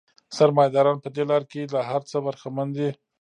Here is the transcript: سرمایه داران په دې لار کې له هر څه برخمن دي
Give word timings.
سرمایه 0.37 0.73
داران 0.75 0.97
په 1.03 1.09
دې 1.15 1.23
لار 1.29 1.43
کې 1.51 1.61
له 1.73 1.79
هر 1.89 2.01
څه 2.09 2.17
برخمن 2.25 2.67
دي 2.77 2.89